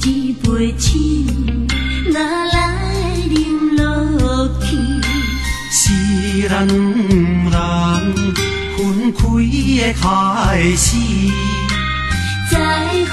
[0.00, 0.98] 一杯酒，
[2.12, 4.66] 哪来饮落去？
[5.70, 5.82] 是
[6.48, 6.72] 咱两
[7.50, 7.54] 人
[8.76, 8.80] 分
[9.12, 10.04] 开的开
[10.76, 10.96] 始。
[12.50, 12.56] 再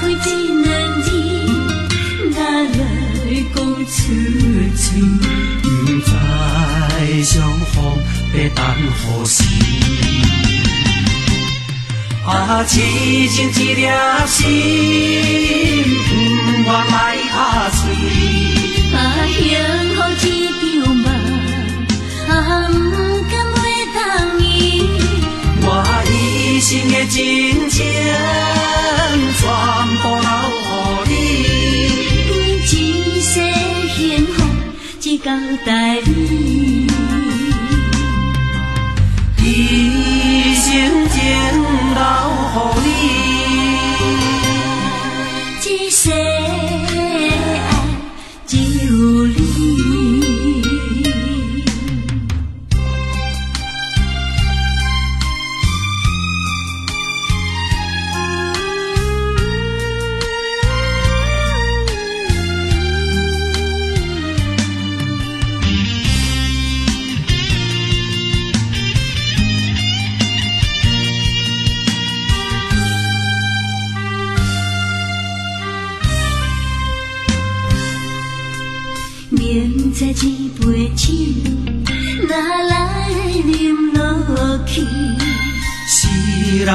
[0.24, 0.26] 这
[0.62, 0.68] 两
[1.02, 1.06] 字，
[2.30, 2.74] 哪来
[3.54, 3.92] 讲出
[4.74, 4.88] 嘴？
[5.62, 5.68] 不
[6.00, 6.10] 知
[7.24, 7.30] 相
[7.72, 7.76] 逢
[8.34, 8.58] 要等
[8.96, 9.42] 何时？
[12.26, 12.80] 啊，痴
[13.28, 13.80] 情一粒
[14.26, 14.46] 心，
[16.62, 17.80] 我来打碎。
[18.92, 18.96] 啊，
[19.32, 19.38] 幸
[19.94, 20.28] 福一
[20.82, 21.06] 场梦，
[22.28, 22.30] 啊，
[22.68, 22.94] 不
[23.30, 23.62] 甘袂
[23.94, 23.98] 当
[24.40, 24.42] 伊。
[25.62, 25.64] 我
[26.10, 26.12] 一
[26.60, 27.14] 生的真
[27.70, 27.78] 情，
[29.38, 29.40] 全
[30.02, 30.28] 部留
[31.06, 31.12] 予你。
[32.66, 32.74] 一
[33.22, 33.32] 世
[33.96, 34.36] 幸福
[35.00, 35.26] 只交
[35.64, 35.68] 代
[36.04, 36.86] 你，
[39.42, 39.44] 一
[40.56, 40.68] 生
[41.10, 41.16] 情
[41.94, 42.00] 留
[42.76, 42.79] 予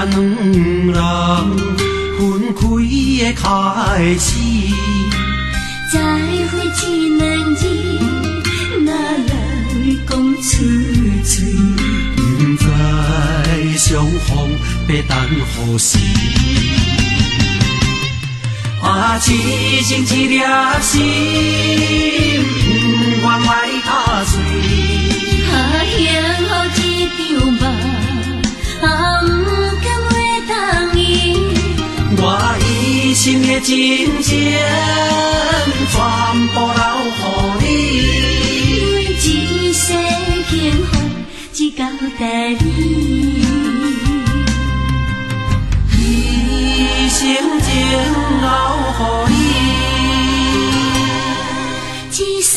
[0.05, 0.15] 人
[2.17, 2.19] 分
[2.53, 2.61] 开
[3.19, 3.43] 的开
[4.19, 4.27] 始。
[5.91, 5.95] 再
[6.47, 6.83] 会一
[7.17, 7.23] 两
[7.55, 7.61] 字，
[8.85, 9.31] 哪来
[10.07, 10.45] 讲出
[11.23, 11.33] 嘴？
[12.17, 12.21] 不
[12.57, 12.63] 知
[13.77, 14.27] 相逢
[14.89, 15.11] 要等
[15.55, 15.97] 何时？
[18.81, 19.25] 啊，痴
[19.83, 20.33] 情一粒
[20.81, 20.93] 心，
[23.21, 23.49] 不愿来
[23.85, 23.89] 打
[24.25, 24.33] 碎。
[25.51, 25.53] 啊，
[25.89, 25.97] 幸
[26.47, 26.51] 福
[26.81, 26.83] 一
[27.39, 27.61] 场梦，
[28.81, 28.85] 啊，
[29.21, 29.74] 不。
[32.27, 33.69] 我一生的真
[34.23, 34.33] 情，
[35.91, 35.95] 全
[36.47, 36.81] 部留
[37.21, 37.23] 予
[37.61, 37.63] 你。
[39.13, 39.93] 一世
[40.49, 40.53] 幸
[40.87, 40.91] 福
[41.53, 41.85] 只交
[42.17, 42.21] 代
[42.55, 42.65] 你，
[45.99, 45.99] 一
[47.09, 47.21] 生
[47.61, 47.67] 情
[48.41, 48.45] 留
[48.89, 49.33] 予你。
[52.17, 52.53] 一世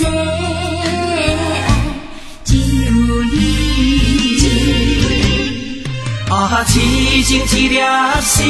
[6.50, 6.80] 啊，痴
[7.24, 7.76] 情一粒
[8.22, 8.42] 心，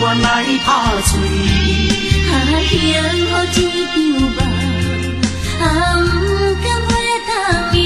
[0.00, 0.68] 不愿来打
[1.00, 1.08] 碎。
[2.26, 2.34] 啊，
[2.68, 2.74] 幸
[3.30, 3.56] 福一
[3.94, 3.94] 场
[4.34, 4.38] 梦，
[5.60, 5.64] 啊，
[6.10, 6.24] 不
[6.56, 6.90] 甘袂
[7.28, 7.30] 当
[7.72, 7.78] 伊。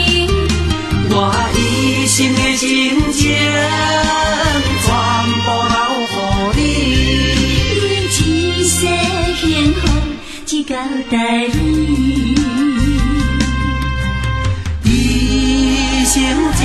[1.10, 1.14] 我
[1.54, 1.58] 一
[2.06, 2.60] 生的真
[3.12, 3.22] 情，
[4.80, 4.88] 全
[5.44, 6.12] 部留乎
[6.56, 6.58] 你。
[8.16, 8.24] 一
[8.64, 8.72] 世
[9.36, 9.44] 幸
[9.74, 9.78] 福
[10.46, 10.74] 只交
[11.10, 11.14] 代
[11.48, 11.68] 你，
[14.84, 14.88] 一
[16.06, 16.14] 生
[16.56, 16.60] 情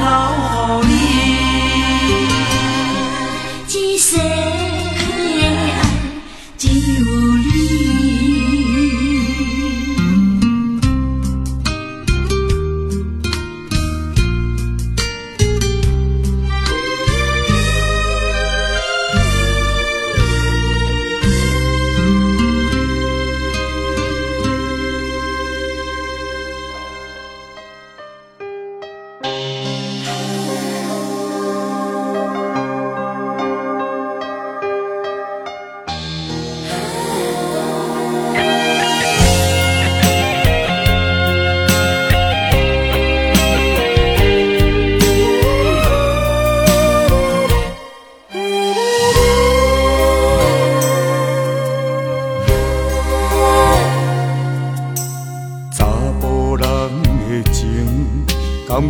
[0.00, 1.43] 留予你。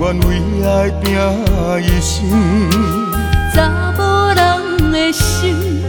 [0.05, 0.29] 愿为
[0.63, 1.17] 爱拼
[1.83, 2.29] 一生。
[3.55, 3.57] 查
[3.97, 4.03] 某
[4.35, 5.83] 人的心，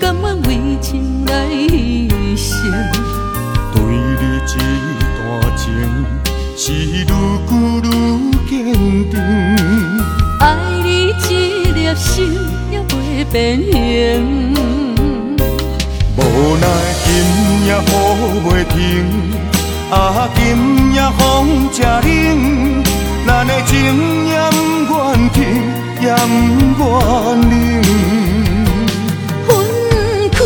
[0.00, 2.72] 甘愿为情来牺牲。
[3.72, 4.50] 对你这
[5.16, 5.22] 段
[5.56, 5.70] 情，
[6.56, 7.10] 是愈久
[7.84, 7.86] 愈
[8.50, 8.50] 坚
[9.08, 9.14] 定。
[10.40, 10.42] 爱
[10.82, 11.12] 你一
[11.72, 12.36] 颗心
[12.72, 13.72] 也袂变形。
[16.16, 16.20] 无
[16.56, 16.66] 奈
[17.04, 17.08] 今
[17.66, 17.88] 夜雨
[18.44, 18.74] 袂停，
[19.88, 20.40] 啊，今
[20.94, 22.81] 夜风正冷，
[23.44, 23.74] 咱的情
[24.28, 24.38] 也
[24.86, 25.42] 不愿停，
[26.00, 26.06] 也
[26.76, 26.86] 不愿
[27.50, 27.52] 冷。
[29.48, 29.50] 分
[30.30, 30.38] 开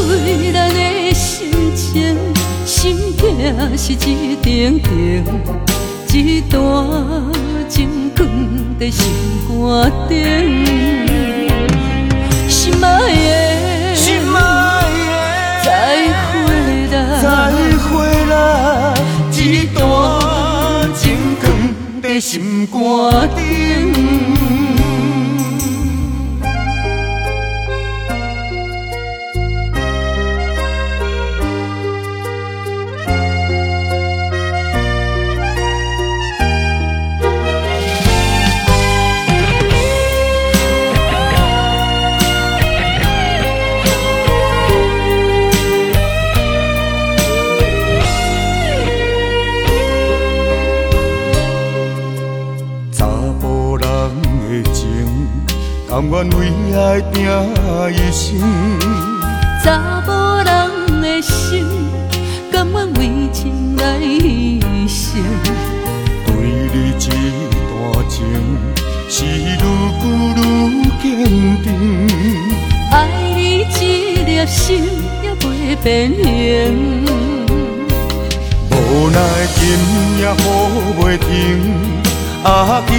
[0.51, 0.81] 咱的
[1.13, 2.17] 心情，
[2.65, 3.23] 心痛
[3.77, 5.23] 是一定定，
[6.11, 6.57] 一段
[7.69, 8.27] 情放
[8.81, 9.05] 在心
[9.47, 10.15] 肝顶。
[12.49, 13.56] 心爱的，
[22.21, 24.36] 心肝顶。
[56.09, 57.25] 甘愿为爱拼
[57.91, 58.39] 一生，
[59.63, 61.67] 查某人的心，
[62.53, 63.01] 甘愿为
[63.33, 65.19] 情来牺牲。
[66.27, 66.31] 对
[66.73, 67.11] 你这
[67.69, 68.25] 段情，
[69.09, 69.63] 是愈久
[70.37, 70.41] 愈
[71.03, 71.05] 坚
[71.63, 71.67] 定。
[72.93, 72.95] 爱
[73.35, 73.75] 你一
[74.25, 74.85] 粒心
[75.23, 76.25] 也袂变形。
[78.71, 78.75] 无
[79.11, 79.19] 奈
[79.57, 79.61] 今
[80.21, 80.41] 夜雨
[81.01, 81.27] 袂停，
[82.45, 82.95] 啊，今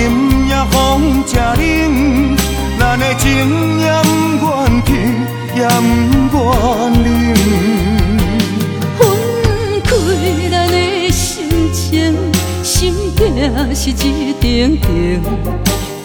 [0.50, 2.38] 夜风正冷。
[3.00, 3.26] 咱的情
[3.80, 3.86] 也
[4.40, 4.90] 不愿停，
[5.56, 5.62] 也
[6.32, 6.50] 不愿
[7.04, 7.06] 冷。
[8.98, 9.00] 分
[9.84, 9.88] 开
[10.50, 10.76] 咱的
[11.12, 11.22] 心。
[11.72, 12.16] 情，
[12.64, 13.22] 心痛
[13.76, 15.22] 是一顶顶，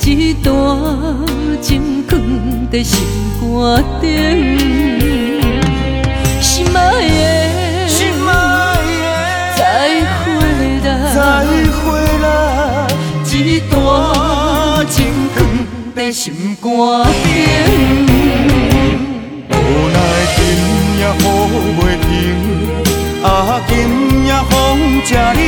[0.04, 0.52] 一段
[1.62, 2.20] 情藏
[2.70, 3.00] 在心
[3.40, 4.04] 肝顶。
[6.42, 6.76] 心爱
[7.08, 7.98] 的，心
[8.28, 8.30] 爱
[9.00, 9.60] 的，再
[10.18, 10.24] 回
[10.84, 11.20] 来，再
[11.72, 11.80] 回
[12.20, 12.26] 来，
[13.32, 13.72] 一段
[14.90, 14.94] 情
[15.34, 15.51] 藏。
[16.10, 16.70] 心肝
[17.22, 17.34] 顶，
[19.50, 19.52] 无
[19.92, 19.96] 奈
[20.34, 20.40] 今
[20.98, 21.22] 夜雨
[21.78, 22.10] 袂停，
[23.22, 23.26] 啊，
[23.68, 23.70] 今
[24.24, 24.50] 夜风
[25.04, 25.38] 正冷，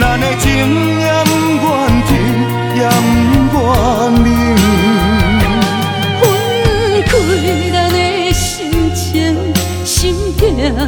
[0.00, 0.42] 咱的情
[1.00, 1.30] 也不
[1.60, 1.66] 愿
[2.06, 2.10] 停，
[2.76, 2.78] 也
[3.50, 3.64] 不愿
[4.22, 4.26] 冷。
[6.20, 6.22] 分
[7.06, 7.12] 开
[7.72, 7.96] 咱的
[8.32, 8.40] 心
[8.94, 9.04] 情，
[9.84, 9.92] 心
[10.38, 10.42] 痛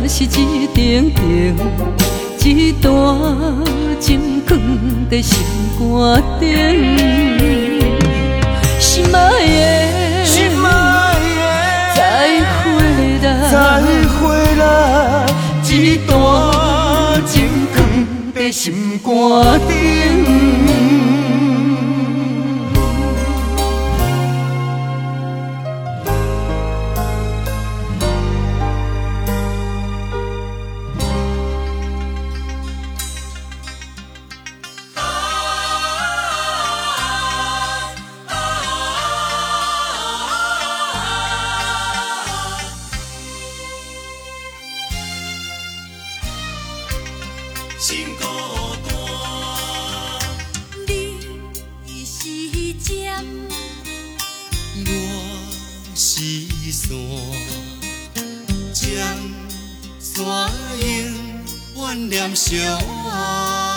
[0.09, 1.21] 是一顶顶，
[2.45, 2.85] 一段
[4.01, 4.59] 情藏
[5.11, 5.39] 在心
[5.79, 6.45] 肝顶。
[10.25, 11.19] 心爱
[11.95, 12.01] 的，再
[12.63, 12.65] 回
[13.23, 13.55] 来，再
[14.17, 14.19] 回
[14.57, 14.63] 来，
[15.69, 15.71] 一
[16.07, 16.11] 段
[17.27, 17.35] 情
[17.75, 17.77] 藏
[18.35, 19.09] 在心肝
[19.69, 21.26] 顶。
[56.19, 56.97] 一线，
[58.73, 58.95] 将
[60.01, 62.57] 山永远念相
[63.13, 63.76] 爱。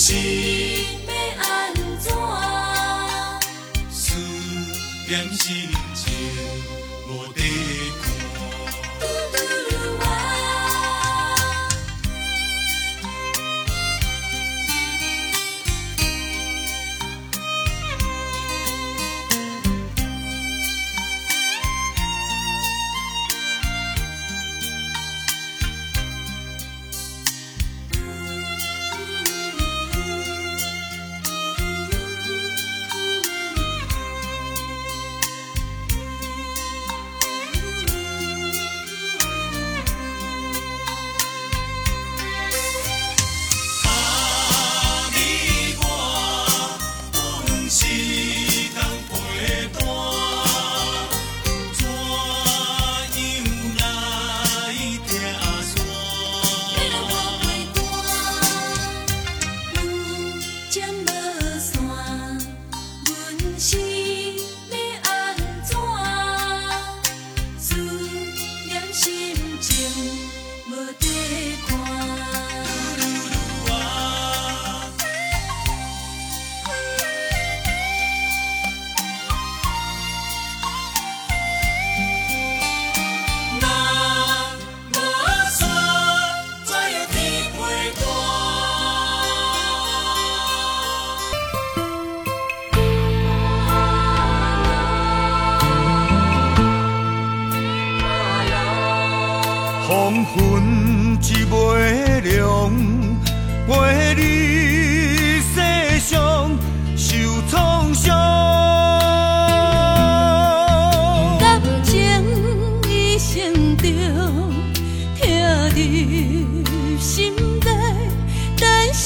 [0.00, 0.16] 心
[1.06, 1.12] 要
[1.44, 2.10] 安怎？
[3.90, 4.16] 思
[5.06, 5.69] 念是。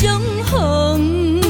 [0.05, 1.41] 相逢。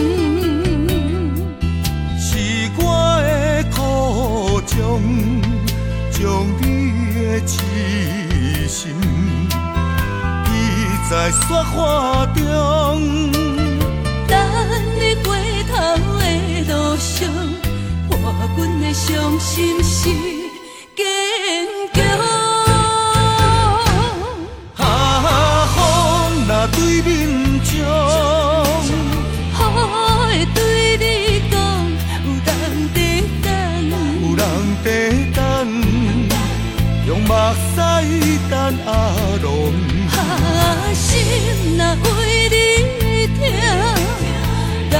[2.20, 2.30] 是
[2.76, 2.80] 我
[3.20, 4.72] 的苦衷，
[6.12, 6.22] 将
[6.60, 6.64] 你
[7.18, 7.52] 的痴
[8.68, 8.94] 心
[10.44, 10.48] 记
[11.10, 11.42] 在雪
[11.72, 12.38] 花中。
[14.28, 14.32] 等
[15.00, 15.26] 你回
[15.68, 15.72] 头
[16.20, 16.22] 的
[16.68, 17.12] 路上，
[18.08, 18.14] 伴
[18.56, 19.04] 阮的伤
[19.40, 19.98] 心是
[20.94, 21.02] 坚
[21.92, 21.96] 强。
[24.76, 24.86] 啊，
[25.74, 25.76] 风
[26.46, 27.33] 若对面
[37.54, 38.52] 用目屎等
[38.86, 38.90] 阿
[39.42, 39.46] 龙。
[40.10, 40.18] 啊，
[40.94, 41.02] 心
[41.76, 42.54] 若为你
[43.38, 43.40] 疼，
[44.90, 44.94] 人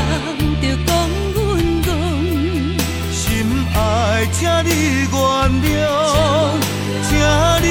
[0.61, 0.91] 着讲
[1.35, 1.37] 阮
[1.83, 1.87] 戆。
[3.13, 3.23] 心
[3.75, 3.77] 爱，
[4.33, 4.69] 请你
[5.11, 5.15] 原
[5.63, 5.77] 谅，
[7.03, 7.11] 请
[7.63, 7.67] 你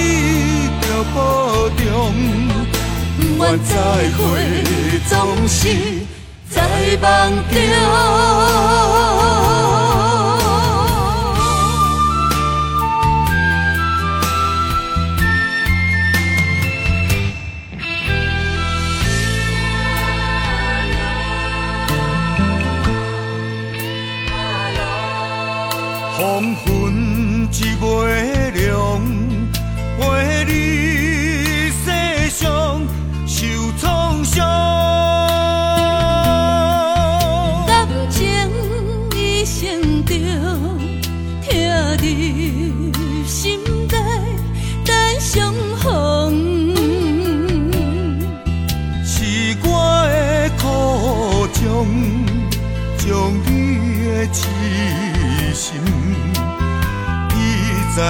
[0.82, 0.84] 着
[1.16, 1.18] 保
[1.70, 1.82] 重。
[3.16, 3.72] 不愿再
[4.18, 4.22] 会，
[5.08, 5.12] 总
[5.48, 5.60] 是
[6.50, 6.58] 在
[7.02, 7.04] 梦
[7.52, 7.54] 中。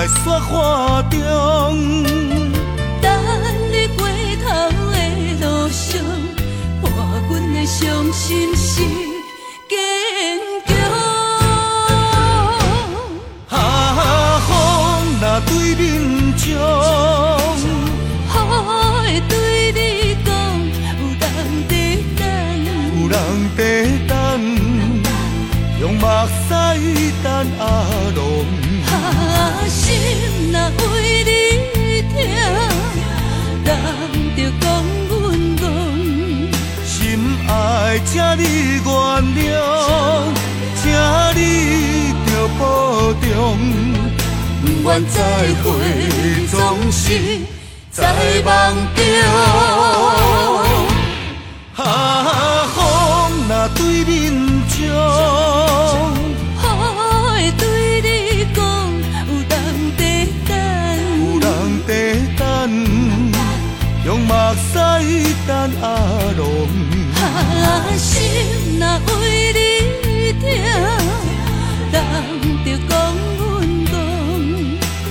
[0.04, 1.18] 在雪花中。
[3.02, 3.10] 等
[3.72, 4.02] 你回
[4.44, 4.46] 头
[4.92, 4.98] 的
[5.40, 6.02] 路上，
[6.82, 6.92] 伴
[7.30, 8.84] 阮的伤心是
[30.78, 30.82] 为
[31.24, 31.32] 你
[32.14, 32.16] 疼，
[33.66, 33.68] 人
[34.36, 34.64] 着讲
[35.10, 35.12] 阮
[35.58, 35.62] 戆。
[36.86, 36.92] 心
[37.48, 37.52] 爱，
[38.06, 38.42] 请你
[38.84, 38.88] 原
[39.36, 39.52] 谅，
[40.82, 40.84] 请
[41.36, 41.42] 你
[42.26, 42.28] 着
[42.60, 42.62] 保
[43.14, 43.24] 重。
[44.62, 45.18] 不愿再
[45.64, 45.66] 会，
[46.50, 46.54] 总
[46.92, 47.04] 是
[47.92, 48.02] 在
[48.46, 48.50] 梦
[48.96, 49.02] 中。
[51.76, 51.86] 啊，
[52.74, 52.78] 风
[53.50, 54.12] 若对面
[54.70, 54.74] 冲，
[64.56, 65.86] 阿阿
[66.38, 66.46] 龙，
[67.16, 67.22] 啊
[67.98, 68.10] 心
[68.80, 69.12] 若为
[69.54, 69.60] 你
[70.40, 70.42] 痛，
[71.92, 71.94] 人
[72.64, 72.92] 着讲
[73.38, 73.42] 阮
[73.88, 73.92] 戆。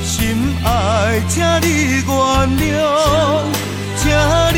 [0.04, 0.10] 心
[0.64, 0.66] 爱，
[1.28, 1.66] 请你
[2.06, 2.08] 原
[2.58, 2.70] 谅，
[3.98, 4.02] 请
[4.54, 4.56] 你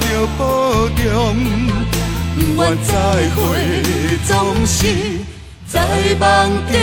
[0.00, 0.02] 着
[0.38, 0.40] 保
[0.90, 1.06] 重，
[2.36, 2.90] 不愿再
[3.34, 3.36] 会，
[4.26, 4.30] 总
[4.66, 4.76] 是
[5.66, 5.76] 在
[6.20, 6.22] 梦
[6.70, 6.74] 中。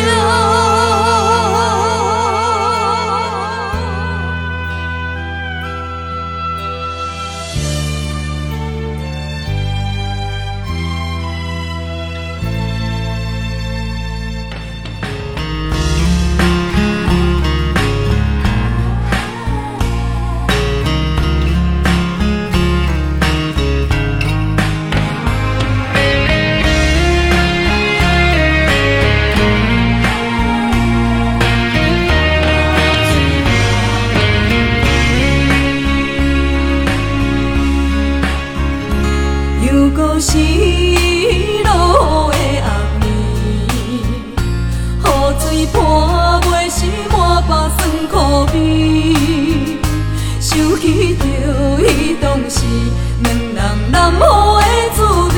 [53.24, 53.58] 两人
[53.92, 54.24] 难好
[54.60, 54.64] 的
[54.96, 54.98] 滋
[55.36, 55.38] 味，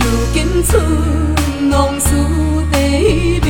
[0.00, 0.68] 如今春
[1.70, 2.06] 往事
[2.72, 2.76] 地
[3.44, 3.46] 味，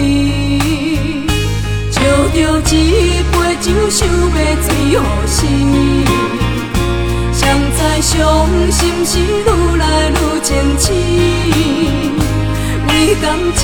[1.91, 1.97] 借
[2.33, 2.73] 着一
[3.33, 4.11] 杯酒，想要
[4.63, 4.95] 醉予
[5.27, 5.37] 死。
[7.33, 7.43] 谁
[7.77, 8.17] 知伤
[8.71, 9.47] 心是愈
[9.77, 10.49] 来愈清
[10.79, 10.87] 醒，
[12.89, 12.91] 为
[13.23, 13.25] 感
[13.57, 13.63] 情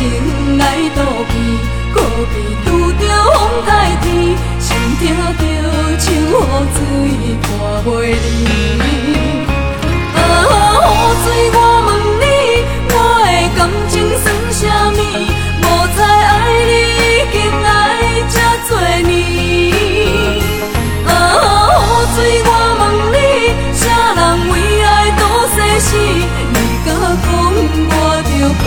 [0.58, 0.62] 来
[0.94, 0.98] 赌
[1.30, 1.32] 气，
[1.92, 2.34] 可悲
[2.64, 3.68] 拄着风台
[4.02, 4.04] 天，
[4.96, 5.18] 听着
[5.98, 6.14] 像雨
[6.74, 6.76] 水
[7.42, 7.46] 破
[7.84, 8.16] 袂离。
[10.14, 10.90] 啊，雨
[11.24, 11.88] 水，我问
[12.20, 12.24] 你，
[12.90, 12.92] 我
[13.24, 13.58] 的感
[13.88, 14.60] 情算啥
[14.90, 14.98] 物？
[15.60, 15.64] 无
[15.96, 16.32] 再爱
[16.64, 16.70] 你，
[17.02, 17.68] 已经爱
[18.30, 18.34] 这
[18.68, 18.70] 多
[19.02, 19.10] 年。
[21.06, 21.10] 啊，
[21.74, 21.82] 雨
[22.14, 23.16] 水，我问你，
[23.74, 23.82] 啥
[24.14, 24.52] 人为
[24.84, 24.86] 爱
[25.18, 25.20] 赌
[25.54, 25.88] 生死？
[26.52, 27.26] 你甲讲
[27.90, 28.30] 我着
[28.60, 28.62] 陪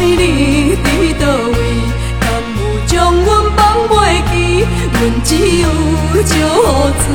[0.00, 0.84] 你伫
[1.20, 1.58] 倒位，
[2.20, 2.24] 敢
[2.58, 2.90] 有将
[3.24, 3.58] 阮放
[3.88, 3.92] 袂
[4.32, 4.34] 记？
[4.92, 5.66] 阮只有
[6.24, 6.42] 借雨
[7.00, 7.06] 水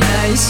[0.00, 0.44] 来想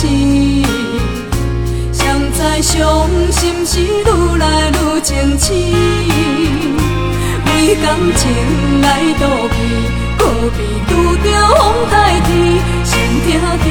[0.00, 0.06] 是。
[1.92, 5.48] 谁知伤心是愈来愈清醒，
[7.46, 7.84] 为感
[8.16, 8.22] 情
[8.80, 8.86] 来
[9.18, 9.54] 赌气，
[10.18, 10.20] 可
[10.56, 10.58] 悲
[10.88, 11.60] 拄着风
[11.90, 12.28] 台天，
[12.84, 12.90] 心
[13.24, 13.28] 痛
[13.60, 13.64] 着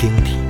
[0.00, 0.49] 晶体。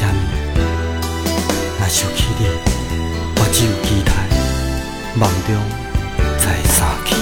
[0.00, 0.12] 什么？
[1.78, 2.46] 若想起你，
[3.36, 4.10] 我只有期待
[5.14, 5.48] 梦中
[6.38, 7.19] 再相见。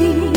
[0.00, 0.27] You.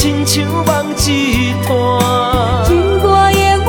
[0.00, 1.68] 亲像梦一段，
[2.64, 2.72] 人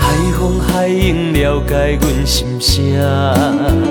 [0.00, 0.02] 海
[0.36, 0.88] 风海
[1.32, 3.81] 了解阮心声。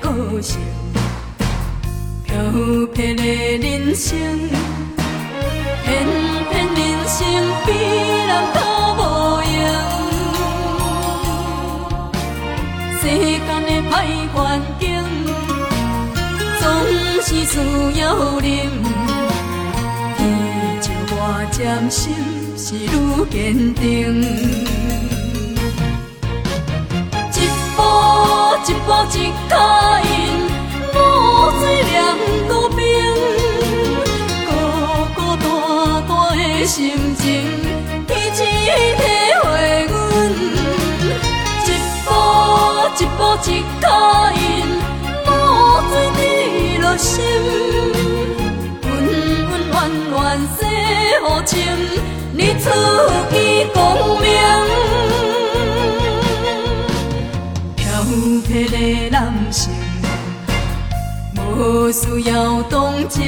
[0.00, 0.58] 个性，
[2.24, 3.02] 漂泊的
[3.58, 4.16] 人生，
[5.84, 5.86] 偏
[6.50, 7.16] 偏人生
[7.64, 7.68] 比
[8.26, 8.56] 人较
[8.94, 9.00] 无
[9.54, 9.56] 用。
[13.00, 13.92] 世间的歹
[14.34, 14.36] 环
[14.78, 14.82] 境，
[16.60, 16.62] 总
[17.22, 17.52] 是需
[18.00, 18.02] 要
[18.40, 18.46] 忍。
[20.16, 20.18] 天
[20.80, 21.16] 照我
[21.50, 21.56] 渐
[21.90, 22.00] 心
[22.56, 22.86] 是愈
[23.30, 23.36] 坚
[23.74, 23.82] 定。
[28.66, 29.16] 一步一
[29.48, 29.52] 脚
[30.04, 30.08] 印，
[30.92, 30.96] 露
[31.58, 31.94] 水凉
[32.48, 32.80] 孤冰，
[34.46, 34.48] 孤
[35.14, 35.44] 孤单
[36.06, 36.76] 单的心
[37.16, 37.26] 情，
[38.06, 39.00] 天星体
[39.42, 39.46] 会
[39.88, 39.92] 阮。
[41.64, 41.68] 一
[42.04, 42.08] 步
[42.98, 43.48] 一步一
[43.80, 43.84] 脚
[44.34, 44.38] 印，
[45.26, 45.28] 露
[45.88, 46.20] 水滴
[46.78, 47.08] 落心，
[48.82, 48.86] 温
[49.50, 49.76] 温暖
[50.10, 50.16] 暖
[50.58, 50.60] 洗
[51.22, 51.56] 好情，
[52.32, 52.64] 你出
[53.30, 53.36] 见
[53.72, 53.76] 光
[54.20, 54.26] 明。
[58.18, 58.74] 迄个
[59.10, 59.70] 男性，
[61.34, 63.24] 无需要同情。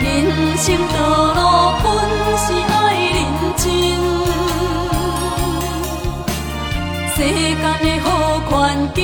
[0.00, 0.04] 人
[0.58, 0.98] 生道
[1.32, 1.40] 路
[1.82, 1.86] 本
[2.36, 2.72] 是爱
[3.14, 3.16] 认
[3.56, 3.64] 真，
[7.14, 7.64] 世间的
[8.02, 8.06] 好
[8.40, 8.52] 环
[8.94, 9.02] 境，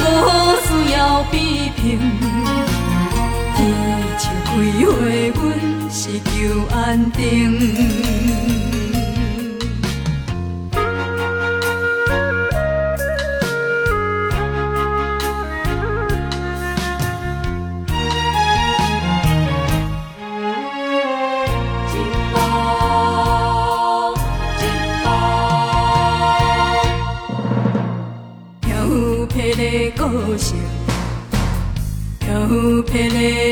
[0.00, 0.02] 无
[0.64, 0.98] 需要
[1.30, 1.32] 批
[1.76, 1.86] 评。
[3.56, 3.58] 天
[4.18, 4.48] 树开
[5.34, 5.44] 花，阮
[5.90, 6.30] 是求
[6.74, 6.76] 安
[7.12, 8.77] 定。
[32.20, 32.92] 漂泊的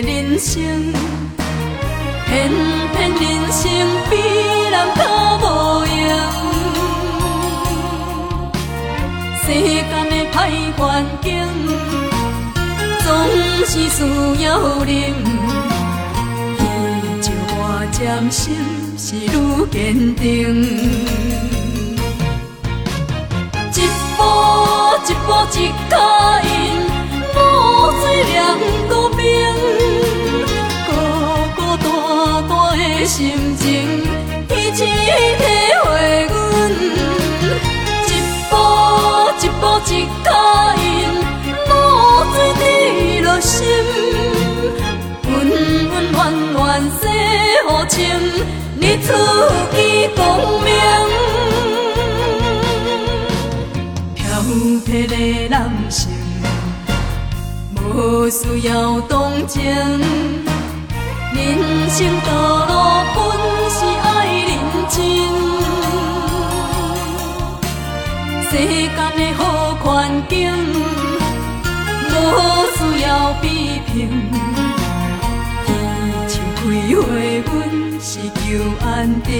[0.03, 0.55] 人生，
[2.26, 2.30] 偏
[2.93, 3.20] 偏人
[3.51, 3.62] 生
[4.09, 4.12] 比
[4.70, 5.01] 人较
[5.43, 5.45] 无
[5.84, 6.01] 用。
[9.43, 10.34] 世间的歹
[10.76, 10.80] 环
[11.22, 11.26] 境，
[13.05, 13.07] 总
[13.66, 13.99] 是需
[14.45, 14.49] 要
[14.84, 14.91] 忍。
[16.57, 16.61] 天
[17.20, 17.24] 照
[17.59, 17.61] 我
[17.91, 17.99] 渐
[18.30, 18.45] 心
[18.97, 19.26] 是愈
[19.72, 19.74] 坚
[20.14, 20.24] 定，
[24.37, 25.59] 一步一步一
[25.91, 25.95] 脚
[26.43, 26.51] 印。
[27.34, 27.39] 露
[28.01, 28.37] 水凉
[28.89, 29.20] 孤冰，
[30.87, 30.91] 孤
[31.55, 31.84] 孤单
[32.49, 33.14] 单的心
[33.57, 33.64] 情，
[34.49, 35.41] 天星体
[35.84, 35.87] 会
[36.26, 36.34] 阮。
[38.09, 38.11] 一
[38.51, 38.53] 步
[39.41, 39.91] 一步一
[40.24, 40.26] 脚
[40.82, 40.84] 印，
[41.68, 41.70] 露
[42.32, 42.64] 水滴
[43.20, 43.55] 落心，
[45.24, 45.34] 温
[45.91, 46.16] 温暖
[46.53, 46.55] 暖
[47.01, 47.03] 洗
[47.68, 47.99] 好情，
[48.80, 49.09] 日出
[49.74, 49.76] 见
[50.14, 50.20] 光
[54.97, 56.09] 泊的男性。
[57.75, 59.63] 无需要同情，
[61.35, 61.45] 人
[61.91, 62.33] 生道
[62.67, 62.73] 路
[63.15, 63.17] 本
[63.71, 64.07] 是爱
[64.49, 64.51] 认
[64.89, 64.97] 真。
[68.49, 69.41] 世间的好
[69.83, 69.85] 环
[70.29, 70.35] 境，
[72.11, 72.13] 无
[72.77, 73.07] 需要
[73.43, 73.45] 批
[73.93, 73.95] 评。
[75.67, 75.69] 天
[76.29, 76.59] 树开
[76.97, 76.99] 花，
[77.45, 77.55] 阮
[78.01, 78.41] 是求
[78.83, 78.87] 安
[79.23, 79.35] 定。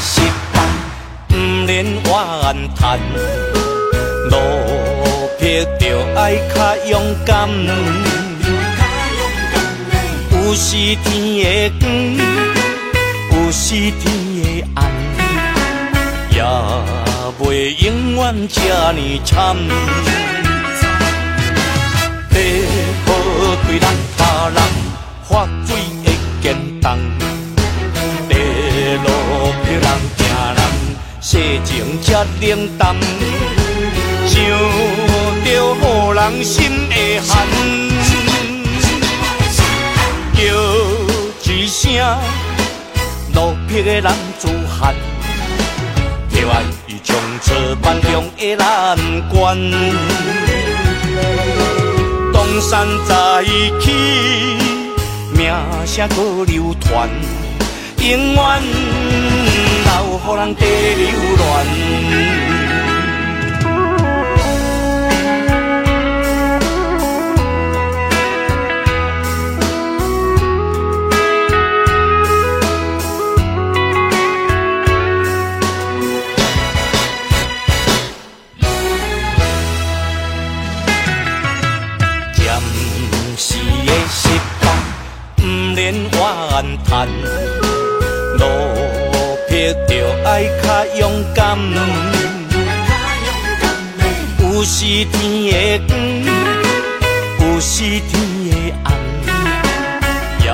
[0.00, 0.20] 失
[0.52, 0.60] 败，
[1.28, 2.04] 不免怨
[2.74, 2.98] 叹。
[4.30, 4.34] 路
[5.38, 5.80] 劈着
[6.16, 6.20] 爱
[6.54, 6.56] 较
[6.88, 6.92] 勇
[7.24, 7.48] 敢，
[10.32, 11.06] 有时天
[11.44, 11.84] 会光，
[13.32, 13.64] 有时
[14.00, 14.02] 天
[14.42, 14.78] 会暗，
[16.30, 16.36] 也
[17.38, 17.44] 袂
[17.84, 17.86] 永
[18.16, 18.56] 远这
[18.92, 19.34] 呢惨。
[22.30, 23.08] 花
[23.66, 23.84] 开人，
[24.16, 24.20] 他
[24.54, 24.58] 人
[25.24, 25.68] 花水
[26.04, 26.06] 会
[26.42, 26.44] 坚
[26.82, 26.84] 强。
[31.28, 32.94] 世情这冷淡，
[34.28, 34.44] 想
[35.44, 37.44] 着好人心会寒，
[40.34, 40.38] 叫
[41.52, 41.92] 一声
[43.34, 44.94] 落魄的男子汉，
[46.30, 47.52] 跳岸伊冲出
[47.82, 48.96] 万中的难
[49.28, 49.58] 关。
[52.32, 53.42] 东山再
[53.80, 53.90] 起，
[55.36, 55.52] 名
[55.84, 57.10] 声搁流传。
[58.08, 58.62] 永远
[59.84, 61.76] 留乎人，地留恋
[82.36, 82.62] 暂
[83.36, 84.28] 时的失
[84.60, 84.64] 败，
[85.38, 85.44] 毋
[85.74, 87.08] 免怨叹。
[90.26, 90.66] 爱较
[90.98, 91.56] 勇敢。
[94.40, 95.18] 有时天
[95.52, 95.90] 的光，
[97.38, 97.74] 有时
[98.08, 98.12] 天
[98.50, 98.50] 的
[98.82, 98.86] 暗，
[100.42, 100.44] 也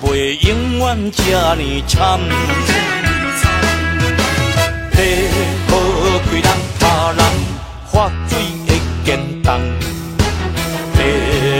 [0.00, 0.02] 袂
[0.48, 0.80] 永远
[1.12, 1.20] 这
[1.56, 2.18] 呢惨。
[4.92, 4.96] 地
[5.68, 5.70] 好
[6.24, 7.20] 开人他人
[7.92, 7.92] 发
[8.28, 8.32] 水
[8.66, 8.68] 会
[9.04, 9.08] 见
[9.42, 9.46] 重，
[10.94, 10.98] 地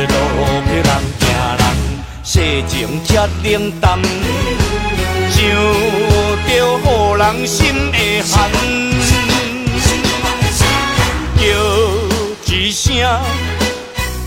[0.08, 0.12] 路
[0.64, 0.88] 别人
[1.20, 1.22] 行
[1.58, 1.62] 人
[2.24, 2.32] 世
[2.66, 2.70] 情
[3.04, 3.08] 才
[3.42, 3.98] 冷淡，
[5.30, 5.38] 想
[6.50, 7.58] 着予人心
[7.92, 8.50] 会寒，
[11.36, 11.40] 叫
[12.52, 12.82] 一声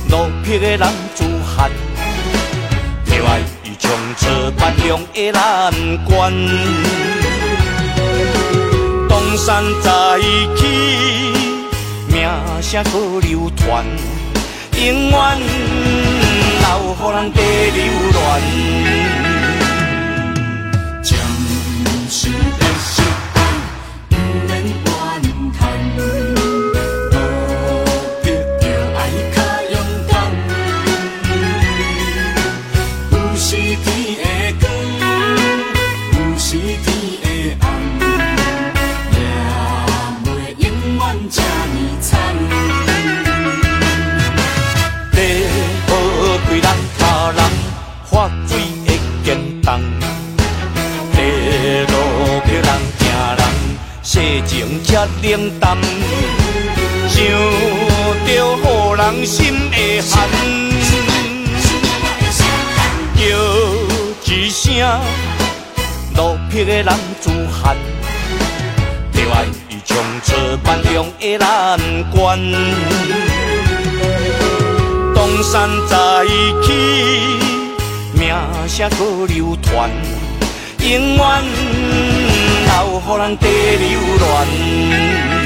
[0.09, 1.69] 落魄的人自寒，
[3.05, 4.21] 就爱伊冲出
[4.57, 5.73] 万良的难
[6.05, 6.31] 关。
[9.09, 9.91] 东山再
[10.55, 10.61] 起，
[12.07, 12.29] 名
[12.61, 13.85] 声搁流传，
[14.77, 15.39] 永远
[16.61, 17.41] 留予人地
[17.75, 19.22] 流乱。
[55.23, 55.77] 冷淡，
[57.07, 57.23] 想着
[58.27, 58.29] 予
[58.97, 60.11] 人心会寒，
[63.15, 63.21] 叫
[64.25, 64.61] 一声
[66.17, 67.77] 落魄的男子汉，
[69.13, 69.95] 就爱伊冲
[70.25, 71.79] 出万良的难
[72.11, 72.37] 关。
[75.15, 75.95] 东山再
[76.63, 76.67] 起，
[78.11, 78.35] 名
[78.67, 79.89] 声搁流传，
[80.79, 81.43] 永远
[82.73, 83.47] 留予人地
[83.77, 85.42] 流乱。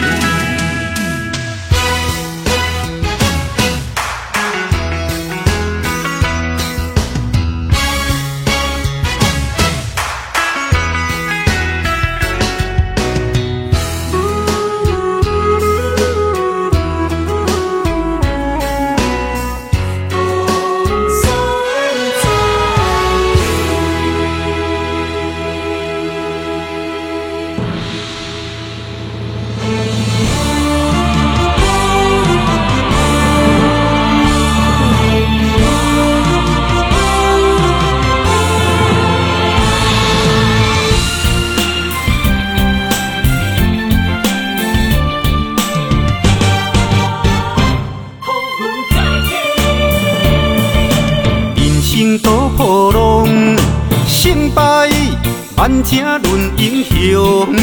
[55.67, 57.53] 万正论英雄。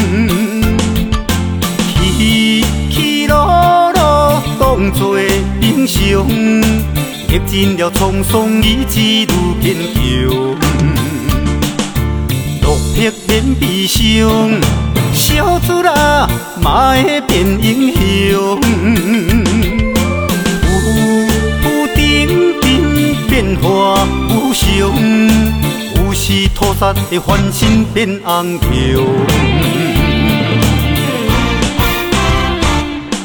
[1.89, 5.19] 起起落落当作
[5.59, 6.27] 英雄，
[7.27, 9.25] 历尽了沧桑，意志愈
[9.59, 10.01] 坚强。
[12.61, 14.61] 落魄免悲伤，
[15.11, 16.29] 小子啊，
[16.61, 18.61] 嘛会变英雄。
[21.63, 24.93] 有顶顶变化无常，
[26.27, 28.67] 有时土煞会翻身变红桥。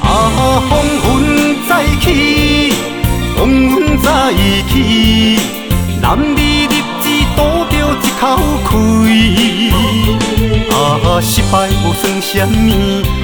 [0.02, 0.70] 啊，风
[1.06, 1.08] 云
[1.66, 1.70] 再
[2.02, 2.74] 起，
[3.38, 4.34] 风云再
[4.68, 5.40] 起，
[6.02, 6.20] 男儿
[6.68, 6.68] 立
[7.00, 7.38] 志赌
[7.70, 7.72] 着
[8.02, 8.22] 一口
[8.68, 8.70] 气。
[10.70, 10.76] 啊，
[11.22, 12.68] 失败无算什么，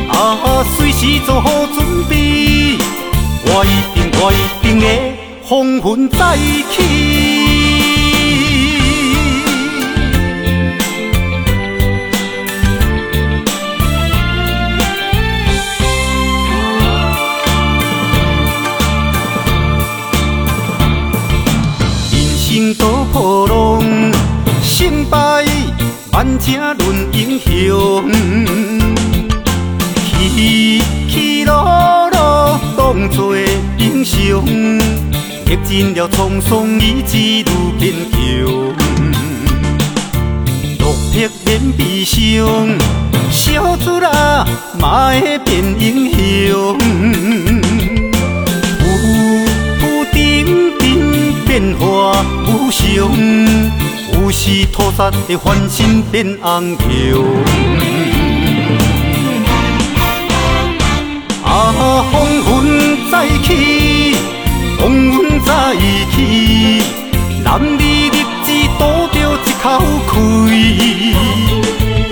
[0.09, 1.77] 啊，随时做好准
[2.09, 2.79] 备。
[3.45, 4.85] 我一定，我一定会
[5.47, 6.39] 风云再
[6.70, 7.26] 起。
[26.27, 28.11] 万正论英雄。
[30.11, 33.37] 起起落落当作
[33.79, 34.45] 英雄，
[35.47, 37.45] 历尽了沧桑，意志愈
[37.79, 38.18] 坚强。
[40.81, 42.77] 落魄免悲伤，
[43.31, 44.45] 小子啊，
[44.81, 46.77] 嘛会变英雄。
[48.83, 48.87] 有
[49.81, 53.09] 有顶顶变化无常，
[54.27, 56.85] 有时土煞会翻身变红桥。
[61.45, 62.12] 啊，风
[62.45, 62.53] 云
[63.09, 64.16] 再起，
[64.81, 65.77] 风云再
[66.11, 66.83] 起，
[67.45, 68.11] 男儿立
[68.43, 68.47] 志
[68.77, 68.83] 赌
[69.14, 69.16] 着
[69.47, 69.64] 一口
[70.11, 70.12] 气。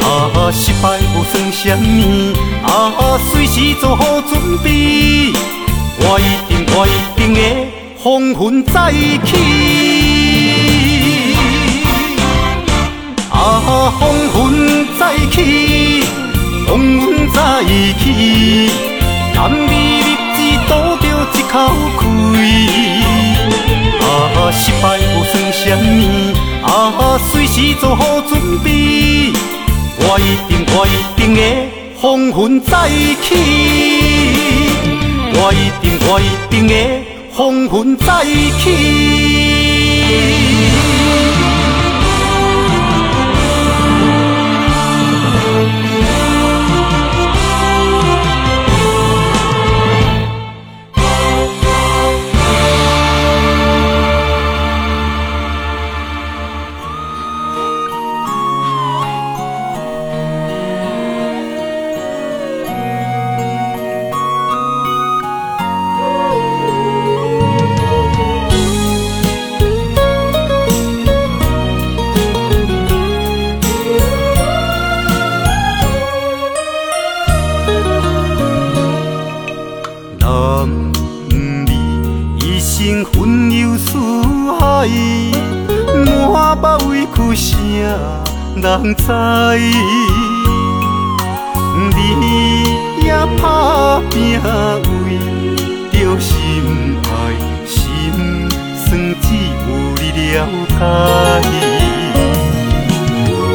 [0.01, 0.07] 啊，
[0.53, 0.85] 失败
[1.17, 5.33] 无算什么，啊，随时做好准备。
[5.99, 7.39] 我一定，我一定会
[8.01, 8.93] 风云再
[9.25, 10.04] 起。
[13.45, 14.03] 啊风
[14.35, 15.37] 云再起，
[16.67, 17.39] 风云再
[17.99, 18.03] 起，
[19.35, 19.73] 男儿立
[20.33, 20.37] 志
[20.67, 20.73] 赌
[21.03, 21.55] 着一口
[22.01, 22.03] 气。
[24.01, 24.03] 啊，
[24.51, 25.93] 失败无算什么，
[26.67, 26.71] 啊，
[27.31, 28.33] 随时做好准
[28.65, 28.67] 备。
[29.99, 31.39] 我一定，我一定会
[32.01, 32.89] 风云再
[33.23, 33.27] 起。
[35.35, 36.73] 我一定，我一定会
[37.31, 38.25] 风云再
[38.59, 38.65] 起。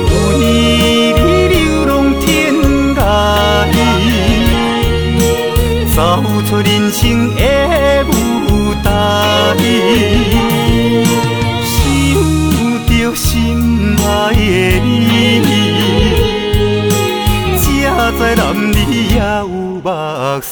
[0.08, 0.42] 为
[1.16, 1.56] 你流
[1.86, 2.28] 浪天
[2.96, 2.98] 涯，
[5.96, 5.98] 走
[6.48, 7.04] 出人生
[7.36, 7.38] 的
[8.08, 8.12] 舞
[8.84, 8.88] 台，
[11.64, 11.68] 想
[12.88, 13.26] 着心
[13.98, 14.38] 爱的
[15.40, 15.48] 你，
[17.56, 17.58] 才
[18.18, 19.48] 知男儿也有
[19.84, 19.88] 目
[20.42, 20.48] 屎。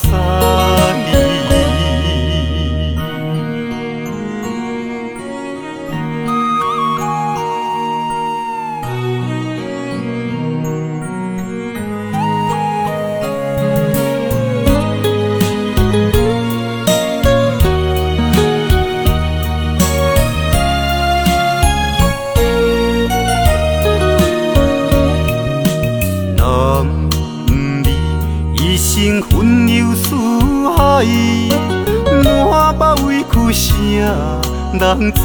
[34.79, 35.21] 人知？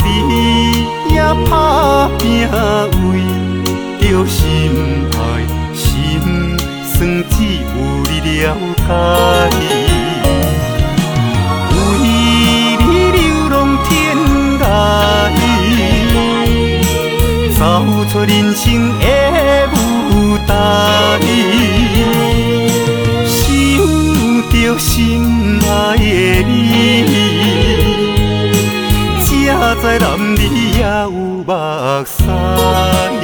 [0.00, 0.04] 你
[1.14, 1.16] 也
[1.48, 1.52] 打
[2.18, 2.22] 拼
[3.02, 3.04] 为
[4.00, 4.36] 着心
[5.12, 5.18] 爱，
[5.74, 5.82] 心
[6.84, 6.96] 酸
[7.30, 7.66] 只有
[8.10, 8.32] 你了
[8.76, 8.80] 解。
[11.70, 13.16] 为你流
[13.48, 13.54] 浪
[13.84, 13.88] 天
[14.60, 14.62] 涯。
[17.58, 17.60] 走
[18.12, 18.64] 出人生
[19.00, 19.02] 的
[19.72, 19.76] 舞
[20.46, 20.50] 台，
[24.68, 25.24] 着心
[25.62, 26.02] 爱的
[26.42, 27.08] 你，
[29.24, 29.28] 才
[29.80, 30.44] 知男儿
[30.76, 31.48] 也有目
[32.04, 33.17] 屎。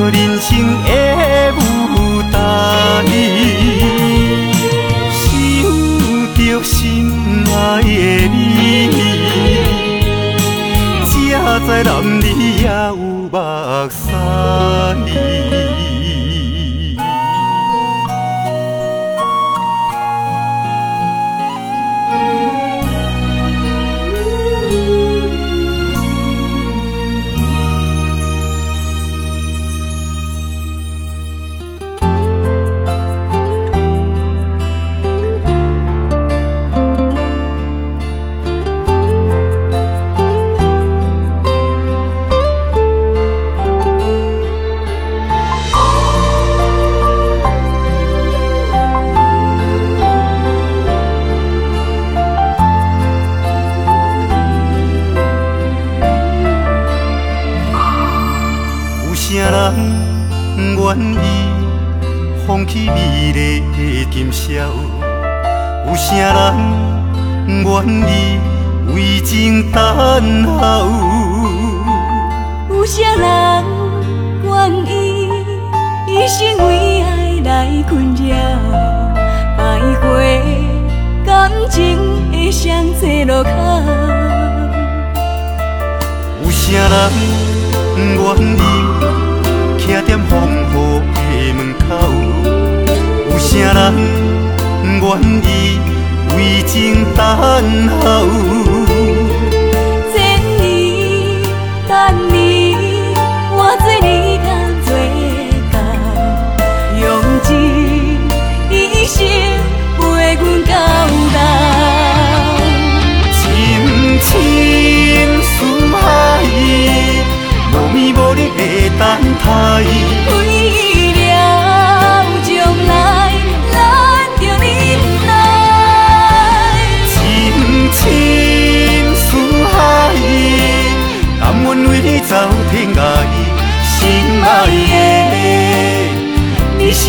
[0.00, 0.99] 出人生的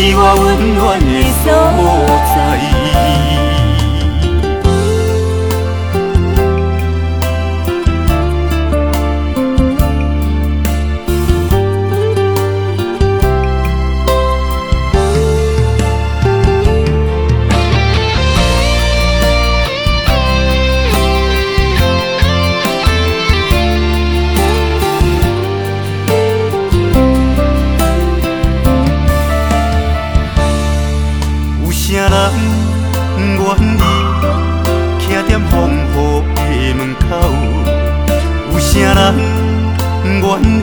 [0.04, 1.52] 是我温暖的所
[2.34, 3.31] 在。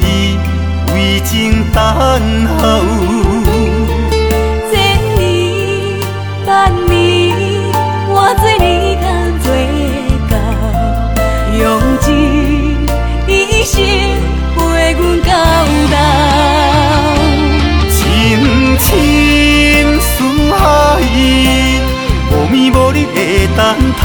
[0.01, 0.37] 意
[0.93, 1.81] 为情等
[2.57, 2.59] 候？
[4.71, 4.73] 千
[5.17, 5.19] 年
[6.45, 6.47] 等
[6.89, 6.91] 你，
[8.13, 9.05] 换做你通
[9.43, 9.45] 做
[10.29, 10.33] 到，
[11.57, 11.63] 用
[12.01, 12.07] 尽
[13.27, 13.29] 一
[13.63, 13.75] 生
[14.55, 14.57] 陪
[14.93, 15.29] 阮到
[15.91, 15.95] 老。
[17.89, 17.99] 深
[18.79, 18.87] 深
[19.99, 20.07] 思
[20.53, 20.59] 海，
[22.31, 23.17] 无眠无日的
[23.55, 23.59] 等
[24.01, 24.03] 待。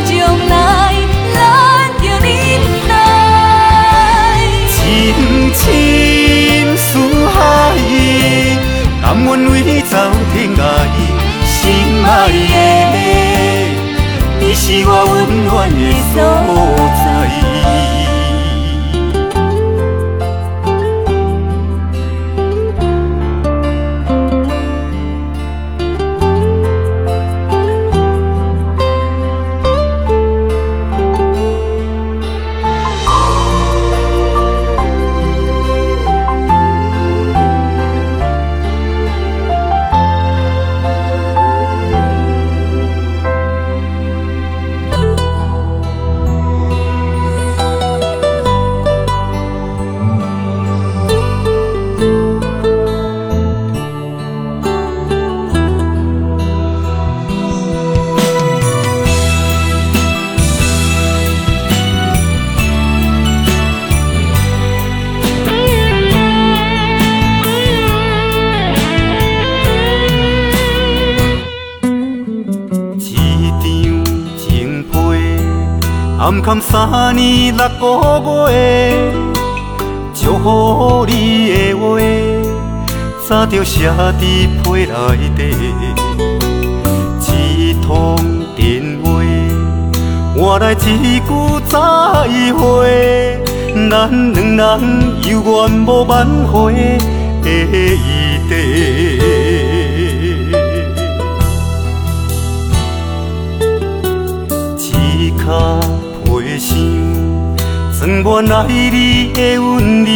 [0.04, 0.11] 将
[0.48, 0.52] 来，
[1.34, 1.36] 咱
[2.00, 2.28] 着忍
[2.88, 2.90] 耐。
[4.68, 4.78] 深
[5.54, 5.62] 深
[6.76, 6.88] 思
[7.34, 7.36] 海，
[9.02, 9.92] 甘愿为你走
[10.32, 10.58] 天涯。
[11.44, 11.58] 心
[12.04, 12.54] 爱的，
[14.40, 15.14] 你是我温
[15.46, 15.74] 暖的
[16.12, 16.16] 所
[17.04, 17.99] 在。
[76.31, 77.68] 暗藏三年六
[78.20, 79.12] 个月，
[80.14, 81.99] 祝福你的话，
[83.28, 84.93] 早就写在批内
[85.37, 85.41] 底。
[87.18, 88.14] 一通
[88.55, 89.11] 电话，
[90.37, 91.28] 换来一句
[91.66, 91.76] 再
[92.53, 93.37] 会，
[93.91, 94.81] 咱两人
[95.28, 96.72] 有缘无挽回
[97.43, 98.20] 的余地。
[108.01, 110.11] 装满爱你的温柔，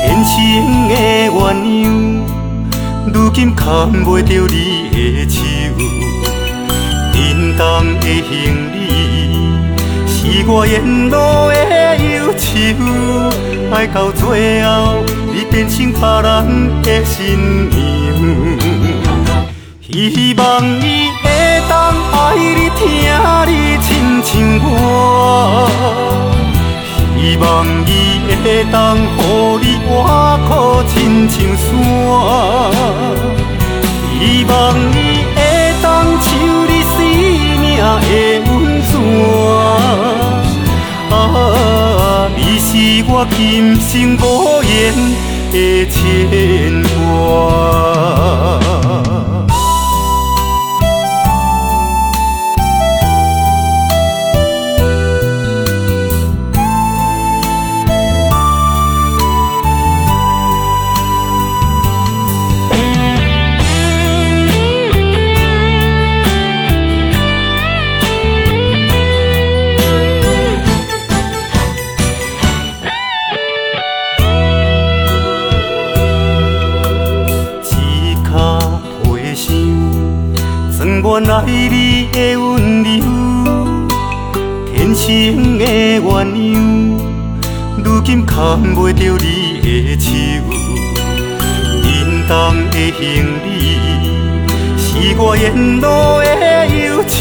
[0.00, 0.40] 天生
[0.88, 0.94] 的
[1.28, 1.86] 鸳鸯，
[3.12, 3.62] 如今牵
[4.06, 5.42] 袂着你的手。
[7.12, 7.60] 沉重
[8.00, 8.32] 的行
[8.72, 8.74] 李，
[10.06, 11.14] 是我沿路
[11.52, 12.48] 的忧愁，
[13.70, 17.76] 爱到最后，你变成别人的新娘。
[19.82, 21.28] 希望你会
[22.20, 22.82] 爱你，听
[23.46, 23.50] 你
[23.80, 23.88] 亲
[24.24, 24.66] 像我，
[27.16, 27.44] 希望
[27.86, 27.88] 伊
[28.42, 28.98] 会当予
[29.62, 29.88] 你活
[30.48, 30.50] 苦
[30.88, 30.92] 亲
[31.30, 31.66] 像山，
[34.18, 34.52] 希望
[34.92, 34.98] 伊
[35.32, 35.38] 会
[35.80, 35.86] 当
[36.20, 36.26] 像
[36.66, 36.96] 你生
[37.60, 37.80] 命的
[38.50, 38.50] 温
[38.82, 38.90] 泉。
[41.10, 41.16] 啊，
[42.36, 42.68] 你是
[43.08, 43.38] 我今
[43.80, 43.88] 生
[44.20, 44.24] 无
[44.64, 44.74] 言
[45.52, 45.56] 的
[45.86, 45.96] 牵
[46.98, 47.87] 挂。
[81.20, 82.88] 原来你的温柔，
[84.72, 85.64] 天生的
[85.98, 86.96] 鸳鸯，
[87.82, 88.36] 如今牵
[88.72, 90.12] 袂着你的手，
[91.82, 91.84] 沉
[92.28, 92.30] 重
[92.70, 93.02] 的行
[93.42, 93.50] 李，
[94.78, 94.86] 是
[95.18, 95.42] 我沿
[95.80, 95.86] 路
[96.22, 97.18] 的忧愁，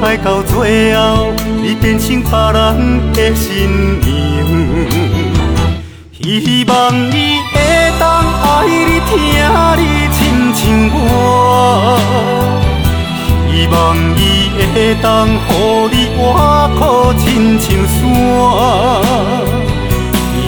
[0.00, 4.06] 爱到最后，你变成别人的新娘。
[6.12, 7.56] 希望伊会
[7.98, 8.06] 当
[8.40, 9.10] 爱你，疼
[9.82, 9.82] 你
[10.52, 10.96] 亲像我，
[13.50, 13.74] 希望
[14.16, 14.20] 伊
[14.74, 15.30] 会当予
[15.92, 16.18] 你活
[16.78, 16.80] 苦
[17.18, 17.24] 亲
[17.58, 17.96] 像山，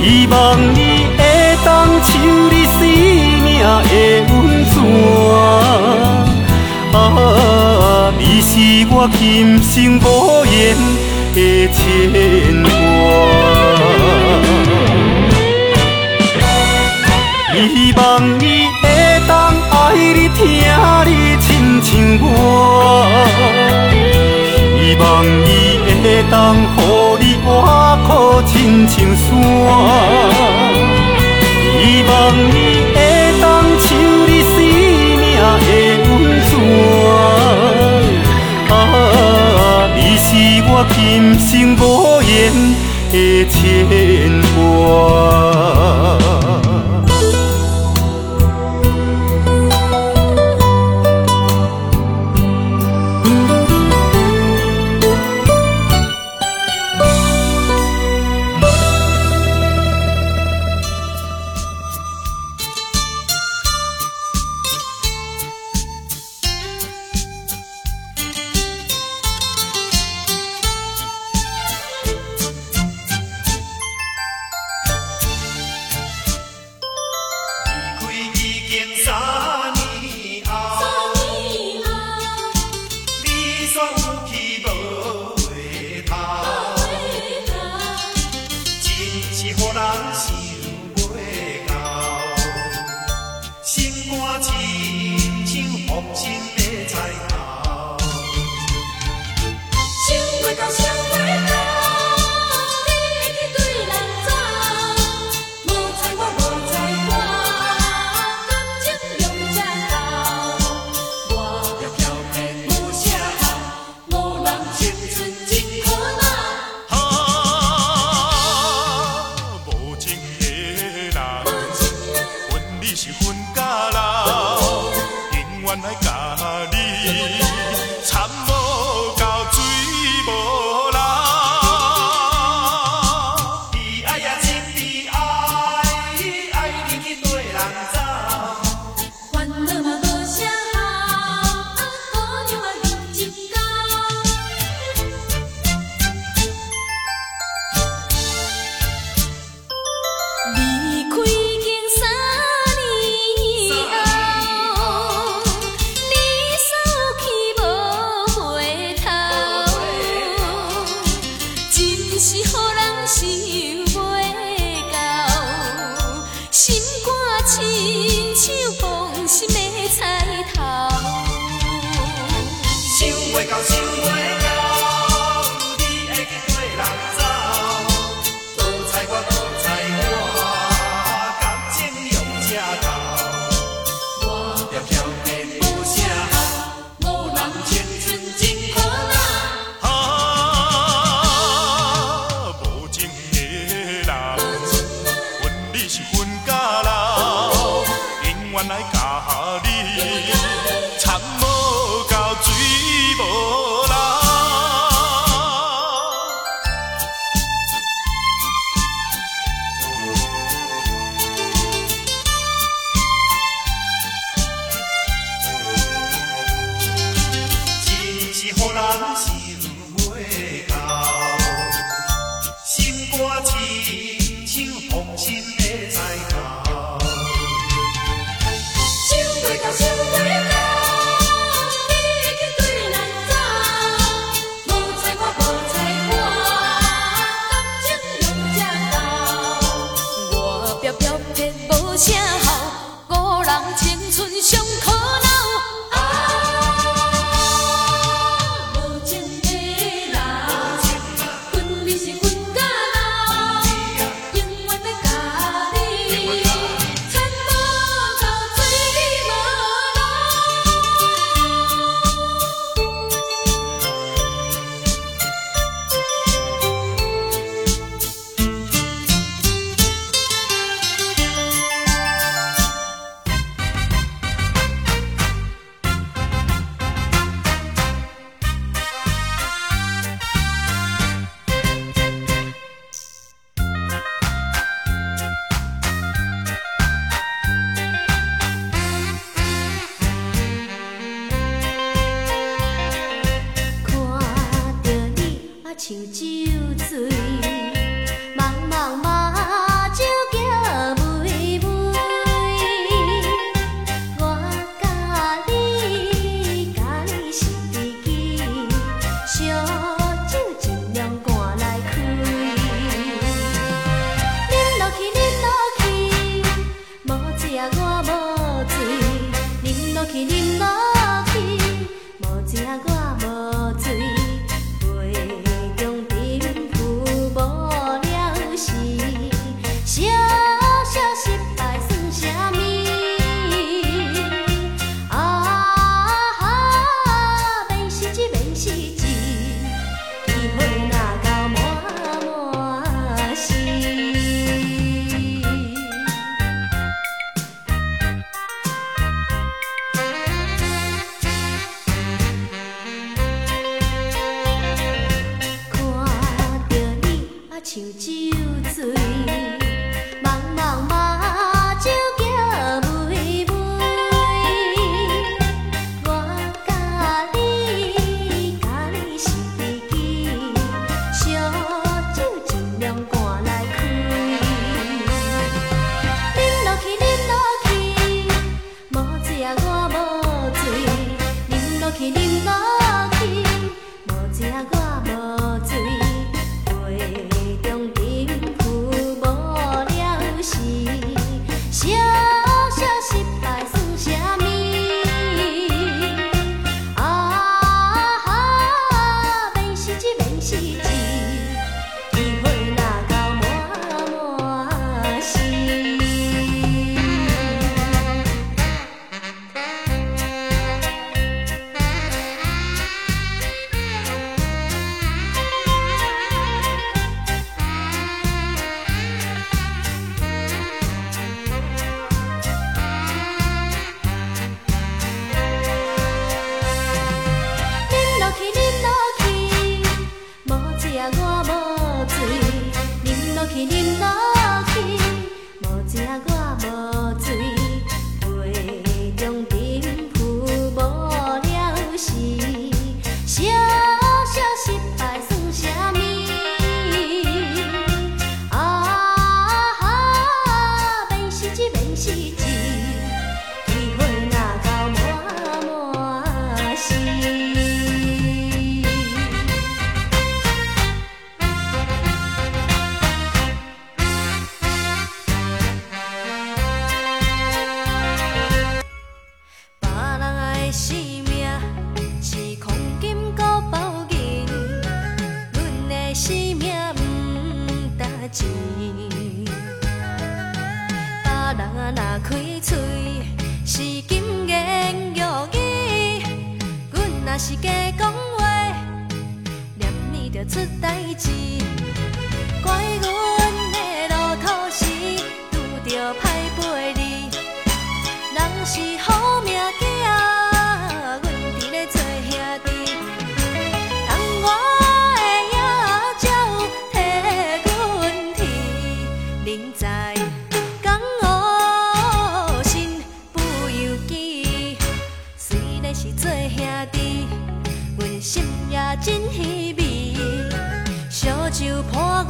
[0.03, 0.35] 希望
[0.75, 0.79] 伊
[1.17, 1.19] 会
[1.65, 1.69] 当
[2.03, 2.11] 像
[2.51, 2.79] 你生
[3.45, 3.95] 命的
[4.33, 4.35] 温
[4.65, 4.73] 泉。
[6.93, 6.97] 啊，
[8.19, 8.53] 你是
[8.91, 9.21] 我今
[9.63, 10.05] 生无
[10.47, 10.57] 言
[11.35, 11.39] 的
[11.73, 11.79] 牵
[12.63, 12.69] 挂。
[17.53, 17.99] 希望
[18.39, 18.43] 你
[18.83, 18.83] 会
[19.91, 20.39] 爱你，听
[21.05, 21.11] 你
[21.41, 21.91] 亲像
[22.23, 22.25] 我，
[24.79, 25.05] 希望
[25.49, 25.51] 伊
[26.01, 26.79] 会当予
[27.19, 27.47] 你活
[28.07, 28.09] 苦
[28.47, 29.27] 亲像山，
[31.75, 32.09] 希望
[32.55, 32.55] 伊
[32.95, 32.97] 会
[33.43, 33.45] 当
[33.81, 33.89] 像
[34.29, 34.55] 你生
[35.19, 35.69] 命的
[36.07, 36.09] 温
[36.47, 36.49] 泉。
[38.71, 38.73] 啊，
[39.97, 40.29] 你是
[40.69, 40.95] 我今
[41.37, 41.83] 生无
[42.23, 42.31] 言
[43.11, 43.15] 的
[43.49, 43.59] 牵
[44.55, 45.40] 挂。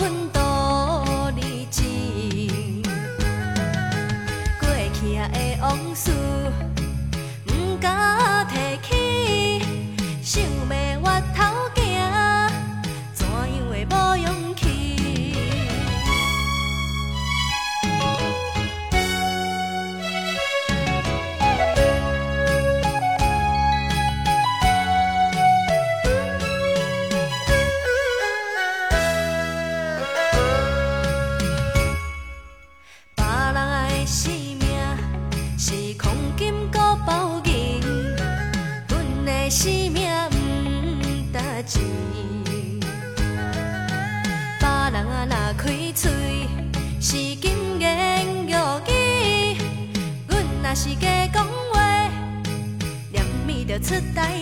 [0.01, 0.40] 酒伴阮度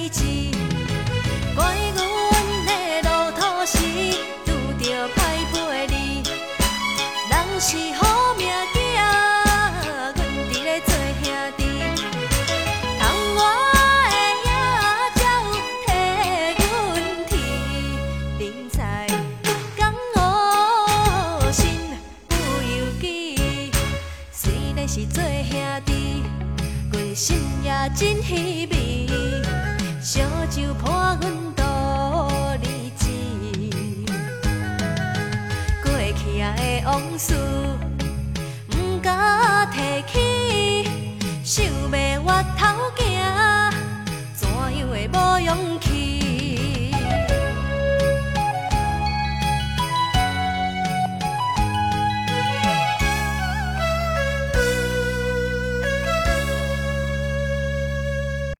[0.08, 0.57] 起